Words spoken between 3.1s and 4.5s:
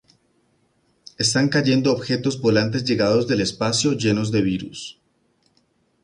del espacio llenos de